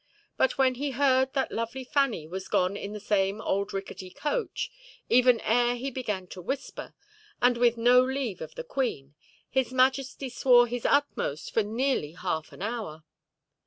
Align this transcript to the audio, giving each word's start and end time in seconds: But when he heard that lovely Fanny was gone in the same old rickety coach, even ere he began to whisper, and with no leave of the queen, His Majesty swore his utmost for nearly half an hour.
But 0.35 0.57
when 0.57 0.73
he 0.81 0.89
heard 0.97 1.33
that 1.33 1.51
lovely 1.51 1.83
Fanny 1.83 2.25
was 2.25 2.47
gone 2.47 2.75
in 2.75 2.91
the 2.91 2.99
same 2.99 3.39
old 3.39 3.71
rickety 3.71 4.09
coach, 4.09 4.71
even 5.09 5.39
ere 5.41 5.75
he 5.75 5.91
began 5.91 6.25
to 6.29 6.41
whisper, 6.41 6.95
and 7.39 7.55
with 7.55 7.77
no 7.77 8.01
leave 8.03 8.41
of 8.41 8.55
the 8.55 8.63
queen, 8.63 9.13
His 9.47 9.71
Majesty 9.71 10.29
swore 10.29 10.65
his 10.65 10.87
utmost 10.87 11.53
for 11.53 11.61
nearly 11.61 12.13
half 12.13 12.51
an 12.51 12.63
hour. 12.63 13.03